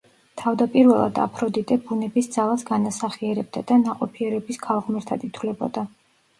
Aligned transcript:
თავდაპირველად 0.41 1.19
აფროდიტე 1.25 1.77
ბუნების 1.89 2.31
ძალას 2.37 2.67
განასახიერებდა 2.71 3.65
და 3.73 3.79
ნაყოფიერების 3.85 4.63
ქალღმერთად 4.67 5.31
ითვლებოდა. 5.33 5.89